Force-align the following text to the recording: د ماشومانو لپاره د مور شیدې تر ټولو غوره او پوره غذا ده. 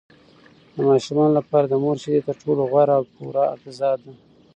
د 0.75 0.77
ماشومانو 0.89 1.33
لپاره 1.39 1.65
د 1.67 1.73
مور 1.83 1.95
شیدې 2.03 2.21
تر 2.27 2.35
ټولو 2.41 2.61
غوره 2.71 2.93
او 2.99 3.03
پوره 3.13 3.43
غذا 3.61 3.91
ده. 4.01 4.11